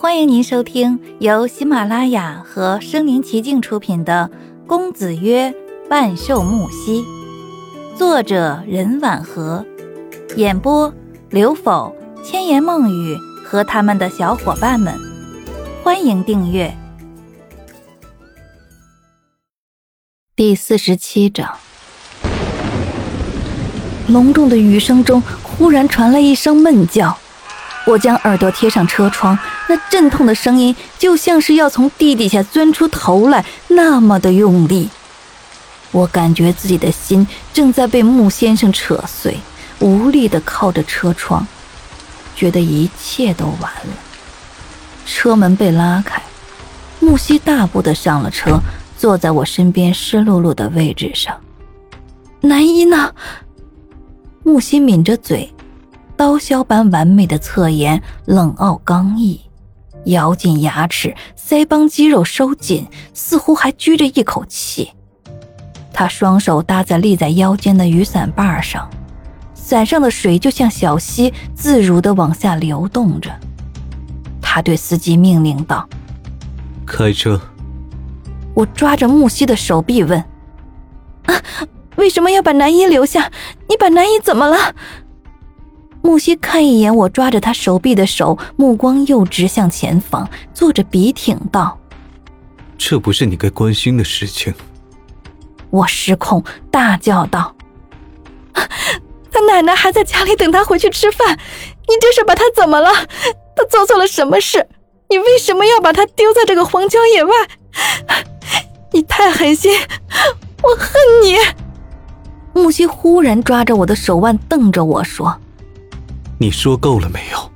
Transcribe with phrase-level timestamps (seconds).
[0.00, 4.30] 欢迎您收听由喜马拉雅和声临其境出品的
[4.68, 5.52] 《公子曰
[5.90, 7.02] 万寿木兮》，
[7.96, 9.66] 作者任婉和，
[10.36, 10.94] 演播
[11.30, 11.92] 刘否、
[12.22, 14.94] 千言梦语和他们的小伙伴们。
[15.82, 16.72] 欢迎订阅
[20.36, 21.56] 第四十七章。
[24.06, 27.18] 隆重的雨声中，忽然传来一声闷叫。
[27.84, 29.36] 我将耳朵贴上车窗，
[29.68, 34.88] 那阵痛的声音就像是要从地底下钻出头来，那么的用力。
[35.92, 39.38] 我感觉自己的心正在被穆先生扯碎，
[39.78, 41.46] 无力地靠着车窗，
[42.34, 43.92] 觉得一切都完了。
[45.06, 46.22] 车门被拉开，
[47.00, 48.60] 木西大步地上了车，
[48.98, 51.34] 坐在我身边湿漉漉的位置上。
[52.40, 53.14] 南一呢？
[54.44, 55.52] 木西抿着嘴。
[56.16, 59.40] 刀削般完美的侧颜，冷傲刚毅，
[60.08, 64.90] 咬紧牙齿，腮帮肌肉收紧，似乎还拘着一口气。
[65.92, 68.88] 他双手搭在立在腰间的雨伞把上，
[69.54, 73.30] 伞上的水就像小溪，自如地往下流动着。
[74.40, 75.88] 他对司机命令道
[76.86, 77.40] ：“开车。”
[78.54, 80.18] 我抓着木西的手臂问
[81.26, 81.34] ：“啊，
[81.96, 83.30] 为什么要把南一留下？
[83.68, 84.74] 你把南一怎么了？”
[86.00, 91.78] 木西看一眼我抓着他手臂的手，目光又直向前方，坐着笔挺道
[92.78, 94.54] ：“这不是你该关心的事情。”
[95.70, 97.54] 我失控大叫道
[98.54, 102.90] ：“他奶奶还在家里等他回去吃饭，你这是把他怎么了？
[103.54, 104.66] 他做错了什么事？
[105.10, 107.32] 你为什么要把他丢在这个荒郊野外？
[108.92, 109.72] 你太狠心，
[110.62, 110.90] 我恨
[111.22, 111.36] 你！”
[112.54, 115.38] 木西忽然抓着我的手腕，瞪着我说。
[116.38, 117.50] 你说够了没有？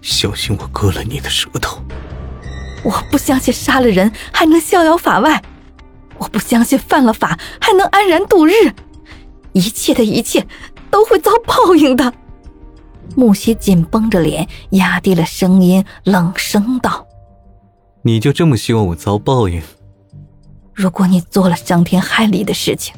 [0.00, 1.78] 小心我割了你的舌头！
[2.82, 5.42] 我不相信杀了人还能逍遥法外，
[6.16, 8.52] 我不相信犯了法还能安然度日，
[9.52, 10.46] 一切的一切
[10.90, 12.14] 都会遭报应的。
[13.16, 17.06] 木西紧绷着脸，压低了声音，冷声道
[18.02, 19.60] ：“你就这么希望我遭报应？
[20.72, 22.94] 如果你做了伤天害理的事情，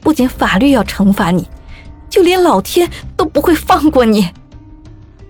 [0.00, 1.46] 不仅法律要惩罚你。”
[2.08, 4.28] 就连老天都不会放过你。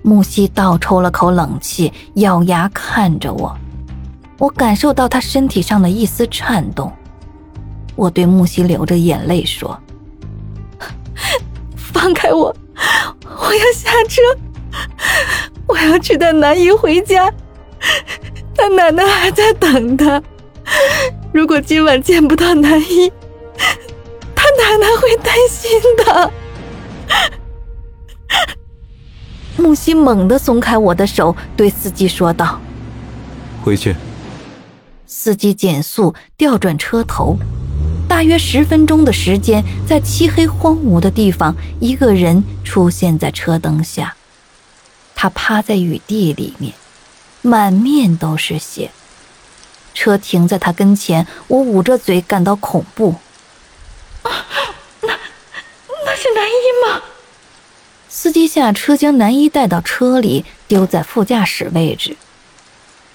[0.02, 3.54] 木西倒抽了口冷气，咬牙看着我。
[4.38, 6.90] 我感受到他身体上的一丝颤动。
[7.96, 9.76] 我对木西流着眼泪说
[11.76, 12.54] ：“放开我，
[13.24, 14.22] 我要下车，
[15.66, 17.30] 我要去带南姨回家。
[18.54, 20.22] 他奶奶还在等他。
[21.32, 23.12] 如果今晚见不到南姨，
[24.34, 26.32] 他奶奶会担心的。”
[29.56, 32.60] 木西猛地松开我的手，对司机说道
[33.64, 33.96] ：“回去。”
[35.06, 37.36] 司机减速，调转车头。
[38.08, 44.16] 大约十分钟的时间，在漆黑荒芜的地方，一个人出现在车灯下。
[45.14, 46.72] 他趴在雨地里面，
[47.42, 48.90] 满面都是血。
[49.92, 53.16] 车停在他跟前，我捂着嘴，感到恐怖。
[56.20, 56.52] 是南一
[56.86, 57.00] 吗？
[58.20, 62.16] 司机下车，将男一带到车里，丢在副驾驶位置。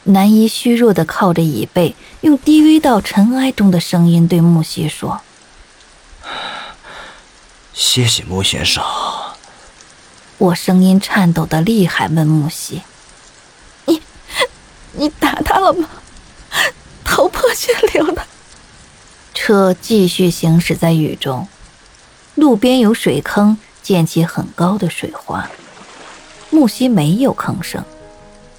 [0.04, 5.20] 男一虚弱地靠着椅背，用低微到尘埃中的声音对木西说
[7.76, 8.82] ：“谢谢木先生。”
[10.40, 12.84] 我声音颤抖的厉害，问木西
[13.84, 14.02] ：“你，
[14.94, 15.90] 你打他了吗？
[17.04, 18.26] 头破血流的。”
[19.36, 21.50] 车继续行驶在雨中。
[22.36, 25.48] 路边有水坑，溅起很高的水花。
[26.50, 27.84] 木西没有吭声。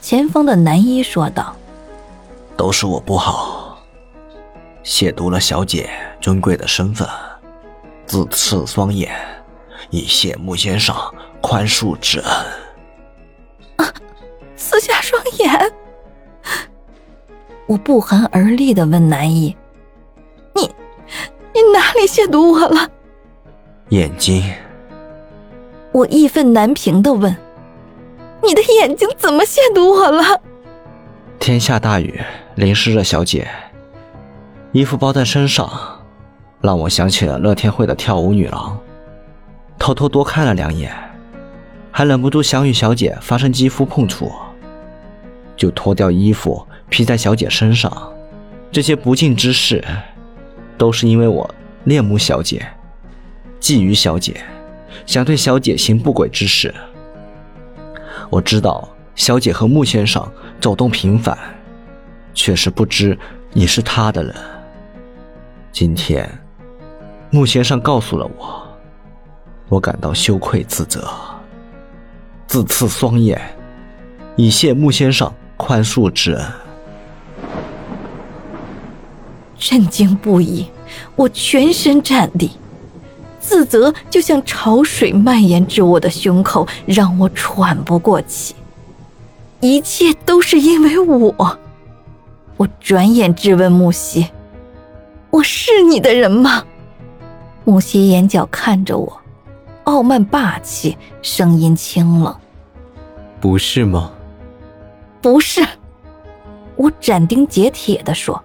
[0.01, 1.57] 前方的男医说道
[2.59, 3.79] ：“都是我不好，
[4.85, 5.89] 亵渎了小姐
[6.21, 7.09] 尊贵的身份，
[8.05, 9.11] 自刺双眼，
[9.89, 10.95] 以谢木先生
[11.41, 12.31] 宽恕之恩。”
[13.77, 13.95] 啊！
[14.57, 15.73] 刺下双眼？
[17.67, 19.57] 我不寒而栗的问男一
[20.55, 20.63] ：“你，
[21.55, 22.87] 你哪里亵渎我了？”
[23.89, 24.45] 眼睛，
[25.95, 27.37] 我义愤难平的问
[28.43, 30.41] ：“你的眼睛怎么亵渎我了？”
[31.39, 32.21] 天下大雨，
[32.57, 33.47] 淋湿了小姐，
[34.73, 35.71] 衣服包在身上，
[36.61, 38.77] 让我想起了乐天会的跳舞女郎，
[39.79, 40.93] 偷偷多看了两眼，
[41.93, 44.33] 还忍不住想与小姐发生肌肤碰触，
[45.57, 48.13] 就脱掉衣服披在小姐身上。
[48.73, 49.85] 这些不敬之事，
[50.77, 51.49] 都是因为我
[51.85, 52.67] 恋慕小姐。
[53.61, 54.43] 觊觎小姐，
[55.07, 56.75] 想对小姐行不轨之事。
[58.31, 60.27] 我知道小姐和穆先生
[60.61, 61.39] 走动频繁，
[62.33, 63.17] 却是不知
[63.53, 64.35] 你是他的人。
[65.71, 66.29] 今天，
[67.31, 68.67] 穆先生告诉了我，
[69.69, 71.09] 我感到羞愧自责，
[72.47, 73.41] 自刺双眼，
[74.37, 76.47] 以谢穆先生宽恕之恩。
[79.57, 80.67] 震惊不已，
[81.17, 82.51] 我全身颤栗，
[83.47, 88.55] 自责就像潮水蔓延至我的胸口，让我喘不过气。
[89.61, 91.59] 一切都是因为我。
[92.57, 94.27] 我转眼质问木西
[95.29, 96.65] ：“我是你的人吗？”
[97.65, 99.21] 木西眼角看着我，
[99.85, 102.35] 傲慢霸气，声音清冷
[103.41, 104.11] ：“不是吗
[105.21, 105.63] ？”“不是。”
[106.77, 108.43] 我斩钉截铁地说。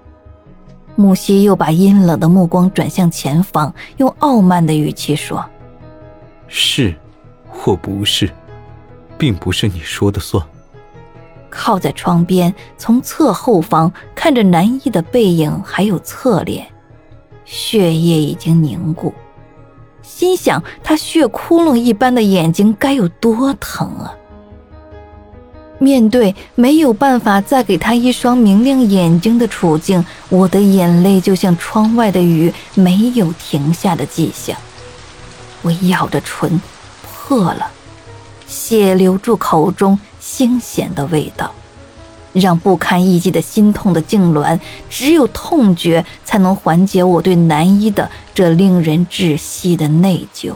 [1.00, 5.50] 木西又把阴冷的目光转向前方，用傲慢的语气说
[6.50, 6.94] ：“是，
[7.48, 8.30] 或不是，
[9.18, 10.46] 并不是你说的算。”
[11.50, 16.68] 靠在窗边，从侧后方看着南一的背影，还有侧脸，
[17.46, 19.14] 血液已经凝固，
[20.02, 24.14] 心想他血窟窿一般的眼睛该有多疼啊！
[25.80, 34.58] 面对没有办法再给他一双明亮眼睛的处境，我的眼泪就像窗外的雨，没有停下的迹象。
[35.62, 36.62] 我咬着唇，
[37.04, 37.72] 破了，
[38.46, 41.52] 血流住口中腥咸的味道，
[42.34, 44.60] 让不堪一击的心痛的痉挛。
[44.90, 50.54] 只有痛觉才能缓解我对南一的这令人窒息的内疚。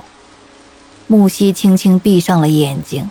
[1.08, 3.10] 木西轻轻闭上了眼睛。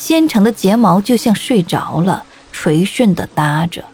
[0.00, 3.84] 纤长的睫毛就像睡着了，垂顺的搭着，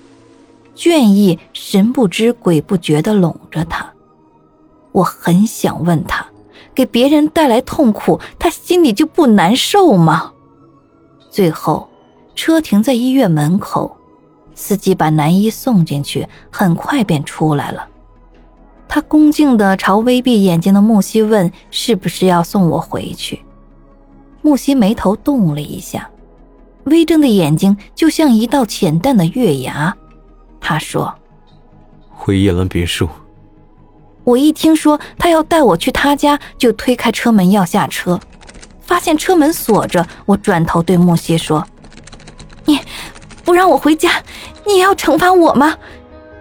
[0.77, 3.93] 倦意神不知鬼不觉的拢着他。
[4.93, 6.25] 我很想问他，
[6.73, 10.31] 给别人带来痛苦，他心里就不难受吗？
[11.29, 11.89] 最后，
[12.37, 13.97] 车停在医院门口，
[14.55, 17.85] 司机把男一送进去，很快便出来了。
[18.87, 23.43] 他恭敬地朝微闭眼睛的木西问：“是不是要送我回去？”
[24.47, 26.09] 木西眉头动了一下，
[26.85, 29.93] 微睁的眼睛就像一道浅淡的月牙。
[30.61, 31.13] 他说
[32.15, 33.09] ：“回叶兰别墅。”
[34.23, 38.21] 我一听说他要带我去他家，就推开车门要下车，
[38.83, 40.07] 发现车门锁着。
[40.27, 41.67] 我转头对木西说
[42.67, 42.79] ：“你
[43.45, 44.23] 不让我回家，
[44.65, 45.77] 你也要惩罚我吗？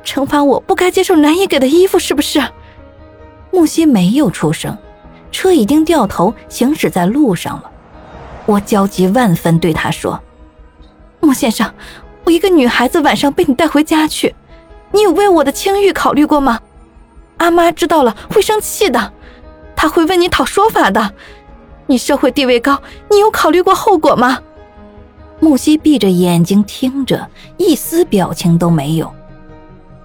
[0.03, 2.39] 惩罚我不该接受南野给的衣服，是不是？”
[3.49, 4.77] 木西没有出声，
[5.31, 7.71] 车已经掉头行驶在路上了。
[8.45, 10.21] 我焦急万分，对他说
[11.19, 11.73] ：“穆先生，
[12.23, 14.35] 我一个女孩子晚上被你带回家去，
[14.91, 16.59] 你有为我的清誉考虑过吗？
[17.37, 19.11] 阿妈知道了会生气的，
[19.75, 21.13] 她会问你讨说法的。
[21.87, 24.39] 你社会地位高，你有考虑过后果吗？”
[25.41, 27.27] 木西闭着眼睛听着，
[27.57, 29.13] 一丝表情都没有。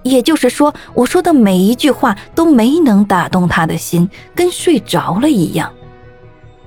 [0.03, 5.71] 也就是说，我说的每一句话都没能打动他的心，跟睡着了一样。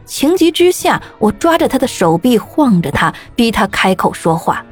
[0.04, 4.64] 情急之下，我抓着他的手臂晃着他，逼他开口说话。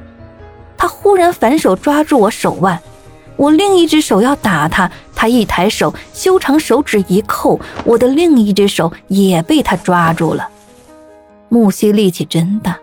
[0.76, 2.81] 他忽然反手抓住我手腕，
[3.37, 10.49] 我另一只手要打他，他一抬手，修长手指一扣，我的另一只手也被他抓住了。
[11.49, 12.78] 木西力气真大，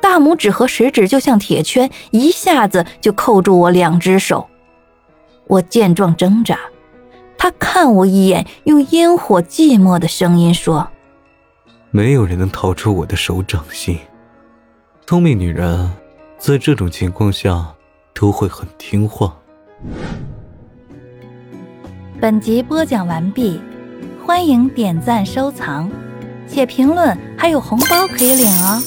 [0.00, 4.46] 大拇指和食指就像铁圈，一下子就扣住我两只手。
[5.46, 6.58] 我见状挣扎，
[7.38, 10.88] 他看我一眼，用烟火寂寞的声音说。
[11.94, 13.98] 没有人能逃出我的手掌心。
[15.06, 15.90] 聪明女人，
[16.38, 17.66] 在这种情况下
[18.14, 19.36] 都会很听话。
[22.18, 23.60] 本集播讲完毕，
[24.24, 25.90] 欢迎点赞收藏，
[26.46, 28.82] 写评论，还有红包可以领哦。